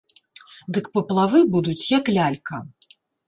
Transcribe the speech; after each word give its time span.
Дык 0.77 0.85
паплавы 0.95 1.41
будуць, 1.55 1.89
як 1.97 2.11
лялька! 2.17 2.63